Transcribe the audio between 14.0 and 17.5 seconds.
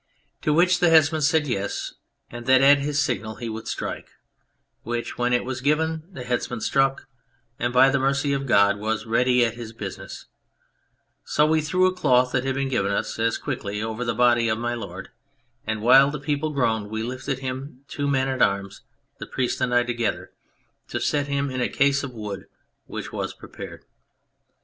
the body of My Lord, and while the people groaned we lifted